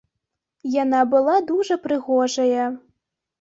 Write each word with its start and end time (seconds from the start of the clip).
Яна 0.75 1.01
была 1.11 1.35
дужа 1.51 1.77
прыгожая. 1.85 2.65